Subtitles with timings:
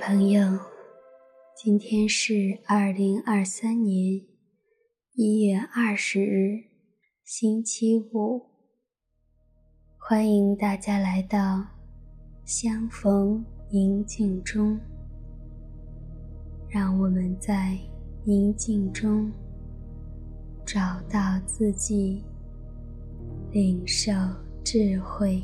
[0.00, 0.58] 朋友，
[1.54, 4.22] 今天是二零二三年
[5.14, 6.64] 一月二十日，
[7.22, 8.46] 星期五。
[9.98, 11.62] 欢迎大家来到
[12.46, 14.80] 相逢宁静中，
[16.70, 17.78] 让我们在
[18.24, 19.30] 宁静中
[20.64, 20.80] 找
[21.10, 22.24] 到自己，
[23.52, 24.10] 领受
[24.64, 25.42] 智慧。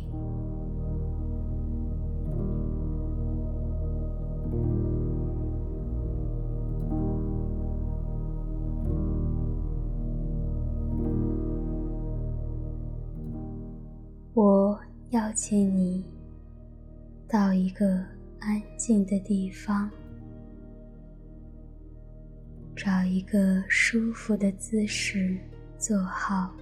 [15.36, 16.02] 请你
[17.28, 18.02] 到一个
[18.40, 19.90] 安静的地方，
[22.74, 25.36] 找一个舒服的姿势
[25.76, 26.56] 坐好，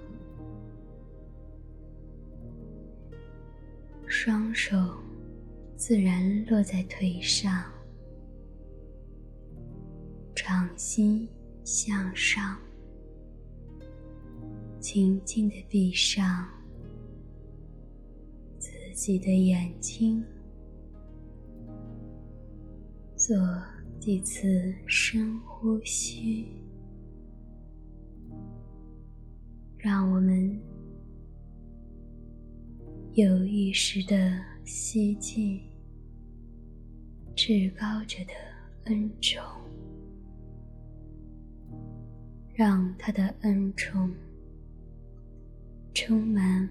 [4.08, 4.76] 双手
[5.76, 7.62] 自然落在腿上，
[10.34, 11.28] 掌心
[11.62, 12.58] 向上，
[14.80, 16.44] 轻轻地闭上。
[18.94, 20.24] 自己的眼睛，
[23.16, 23.36] 做
[23.98, 26.46] 几次深呼吸，
[29.76, 30.56] 让我们
[33.14, 35.60] 有意识地吸进
[37.34, 38.32] 至高者的
[38.84, 39.42] 恩宠，
[42.54, 44.14] 让他的恩宠
[45.92, 46.68] 充满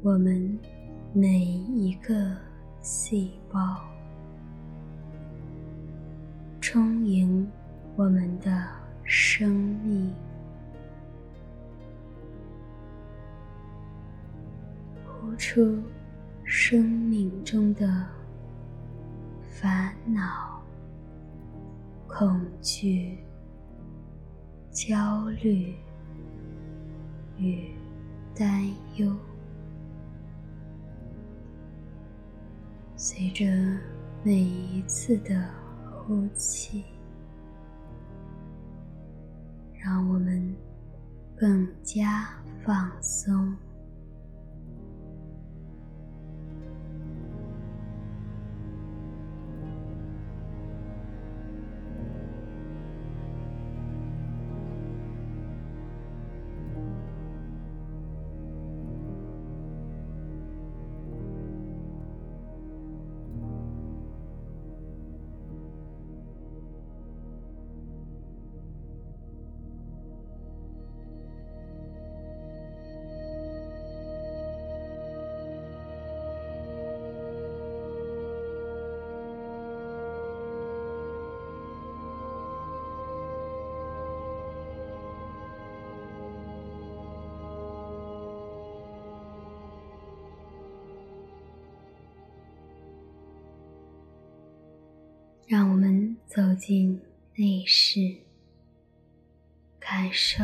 [0.00, 0.56] 我们。
[1.16, 2.12] 每一个
[2.80, 3.80] 细胞，
[6.60, 7.48] 充盈
[7.94, 8.66] 我们的
[9.04, 9.48] 生
[9.84, 10.12] 命，
[15.06, 15.80] 呼出
[16.42, 18.04] 生命中的
[19.40, 20.60] 烦恼、
[22.08, 23.16] 恐惧、
[24.68, 25.76] 焦虑
[27.38, 27.70] 与
[28.34, 28.66] 担
[28.96, 29.16] 忧。
[33.06, 33.44] 随着
[34.22, 35.46] 每一次的
[35.92, 36.86] 呼气，
[39.74, 40.56] 让我们
[41.36, 42.30] 更加
[42.64, 43.54] 放松。
[95.46, 96.98] 让我们走进
[97.36, 98.16] 内室，
[99.78, 100.42] 感受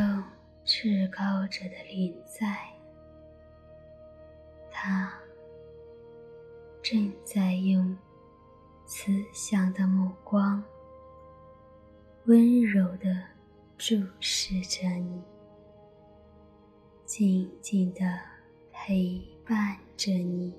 [0.63, 2.55] 至高者的临在。
[4.71, 5.11] 他
[6.83, 7.97] 正在用
[8.85, 10.63] 慈祥的目光，
[12.25, 13.23] 温柔地
[13.79, 15.23] 注视着你，
[17.05, 18.19] 静静地
[18.71, 20.53] 陪伴着你。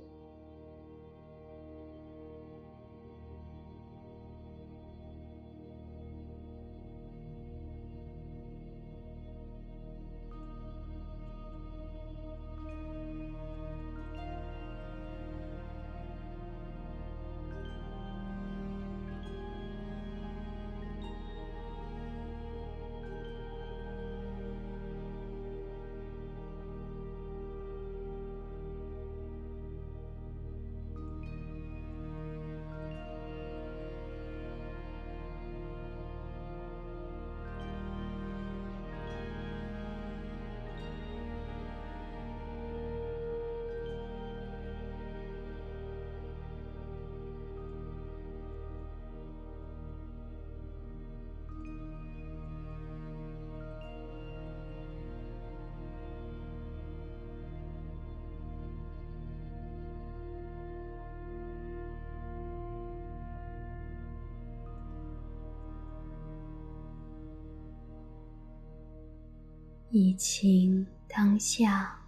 [69.94, 72.02] 疫情当下，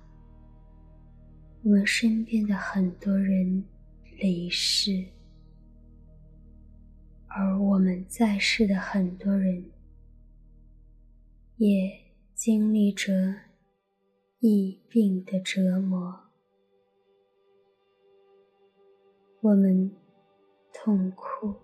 [1.62, 3.62] 我们身边的很多人
[4.16, 5.04] 离世，
[7.26, 9.70] 而我们在世的很多人，
[11.56, 11.92] 也
[12.32, 13.12] 经历着
[14.38, 16.20] 疫病的折磨，
[19.42, 19.94] 我们
[20.72, 21.54] 痛哭、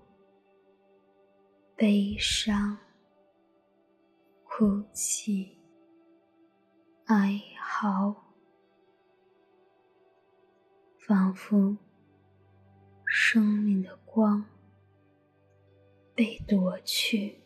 [1.74, 2.76] 悲伤、
[4.44, 5.56] 哭泣、
[7.12, 8.14] 哀嚎，
[10.96, 11.76] 仿佛
[13.04, 14.44] 生命的光
[16.14, 17.40] 被夺去。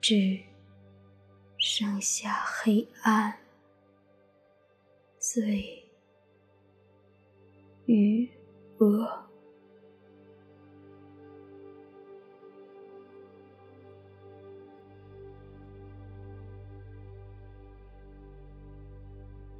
[0.00, 0.42] 只
[1.56, 3.38] 剩下黑暗、
[5.18, 5.88] 罪
[7.84, 8.28] 与
[8.78, 9.30] 恶。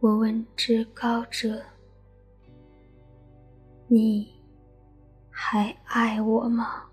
[0.00, 1.62] 我问至高者
[3.86, 4.32] ：“你
[5.30, 6.84] 还爱我吗？”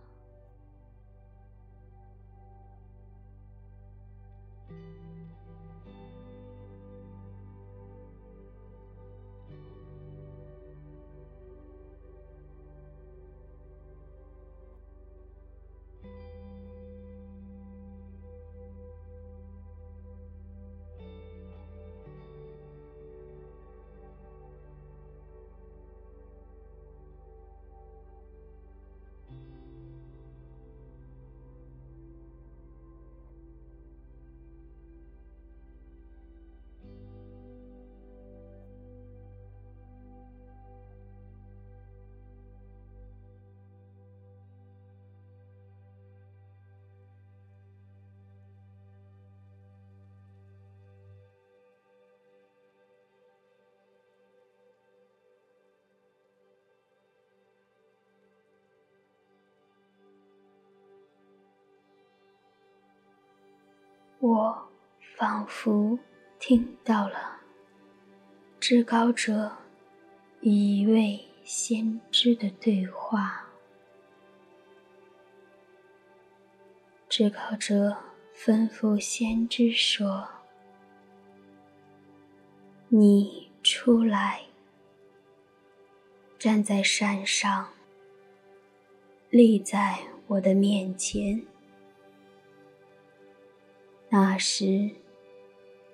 [64.27, 64.68] 我
[65.15, 65.97] 仿佛
[66.38, 67.38] 听到了
[68.59, 69.50] 至高者
[70.41, 73.47] 与一位先知的对话。
[77.07, 77.96] 至高者
[78.36, 80.27] 吩咐先知说
[82.89, 84.41] ：“你出来，
[86.38, 87.69] 站在山上，
[89.29, 91.46] 立在我的面前。”
[94.10, 94.90] 那时，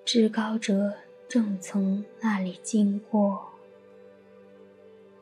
[0.05, 0.93] 至高者
[1.27, 3.49] 正从那里经过，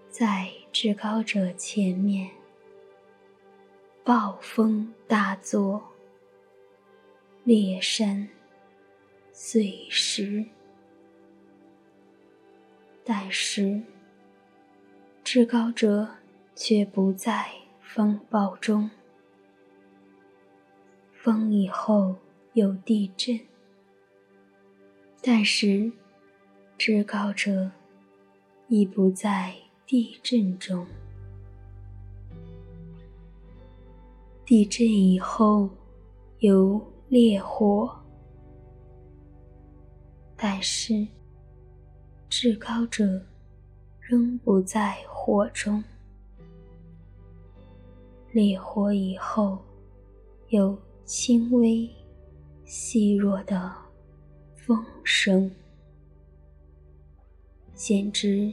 [0.10, 2.30] 在至高者前面，
[4.04, 5.82] 暴风大作，
[7.46, 8.28] 裂山
[9.32, 10.44] 碎石，
[13.06, 13.82] 但是
[15.24, 16.16] 至高者
[16.54, 18.92] 却不在风暴中，
[21.14, 22.18] 风以后。
[22.53, 23.39] 有地震，
[25.22, 25.89] 但是
[26.77, 27.72] 至高者
[28.67, 29.55] 已不在
[29.86, 30.86] 地震中。
[34.46, 35.70] 地震以后
[36.39, 37.89] 有烈火，
[40.36, 41.08] 但是
[42.27, 43.25] 至高者
[44.01, 45.81] 仍不在火中。
[48.34, 49.58] 烈火以后
[50.50, 51.89] 有轻微。
[52.74, 53.70] 细弱的
[54.56, 55.51] 风声，
[57.75, 58.50] 先知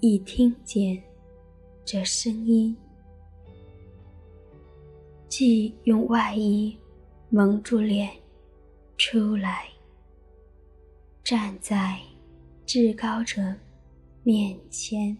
[0.00, 1.02] 一听见
[1.82, 2.76] 这声音，
[5.30, 6.76] 即用外衣
[7.30, 8.10] 蒙住脸，
[8.98, 9.66] 出来，
[11.24, 11.98] 站在
[12.66, 13.40] 至高者
[14.24, 15.16] 面前。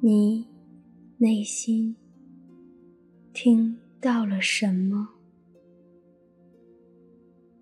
[0.00, 0.46] 你
[1.16, 1.96] 内心
[3.32, 5.08] 听到了什么？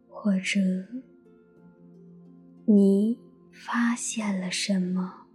[0.06, 0.60] 或者
[2.66, 3.18] 你
[3.50, 5.26] 发现了什么？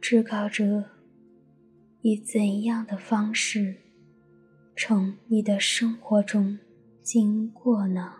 [0.00, 0.86] 制高者
[2.00, 3.76] 以怎样的方式
[4.74, 6.58] 从你的生活中
[7.02, 8.19] 经过呢？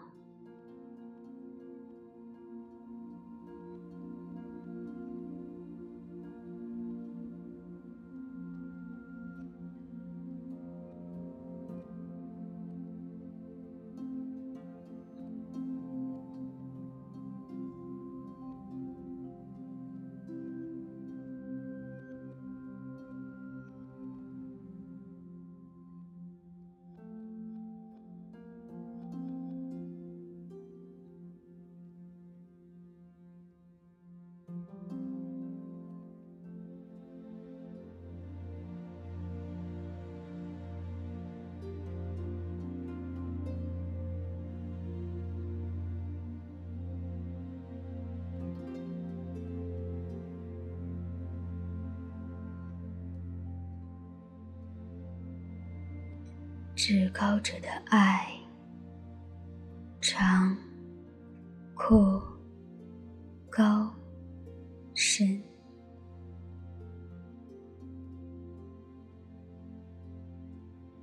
[56.82, 58.26] 至高者的爱，
[60.00, 60.56] 长、
[61.74, 62.22] 阔、
[63.50, 63.94] 高、
[64.94, 65.42] 深，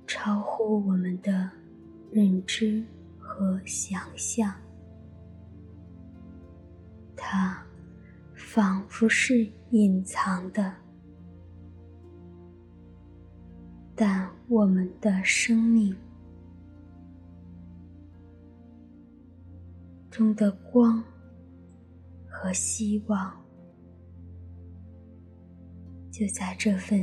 [0.04, 1.48] 超乎我们的
[2.10, 2.84] 认知
[3.20, 4.52] 和想象。
[7.14, 7.64] 它
[8.34, 10.74] 仿佛是隐藏的。
[14.48, 15.94] 我们的生命
[20.10, 21.04] 中的光
[22.26, 23.30] 和希望，
[26.10, 26.98] 就在这份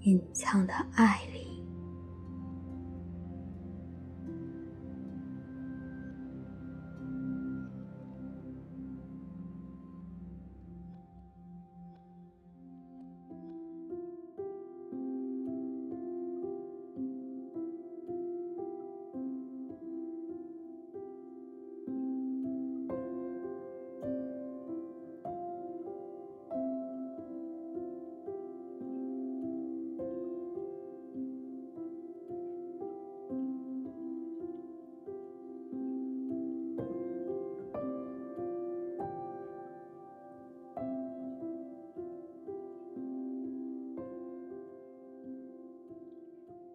[0.00, 1.47] 隐藏的爱里。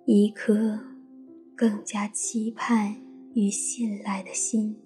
[0.05, 0.77] 一颗
[1.55, 2.93] 更加期盼
[3.33, 4.77] 与信赖的心，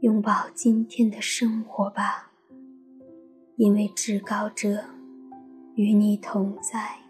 [0.00, 2.32] 拥抱今天的生活吧，
[3.56, 4.86] 因为至高者
[5.74, 7.01] 与你同在。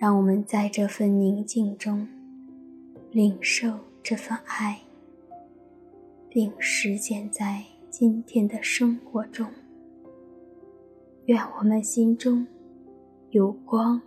[0.00, 2.08] 让我们在这份宁静中
[3.10, 4.80] 领受这份爱，
[6.30, 9.46] 并实践在今天的生活中。
[11.26, 12.46] 愿我们心中
[13.28, 14.00] 有光，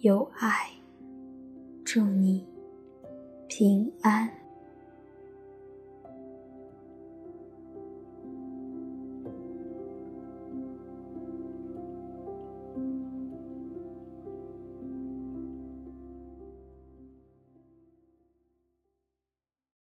[0.00, 0.68] 有爱。
[1.84, 2.44] 祝你
[3.46, 4.41] 平安。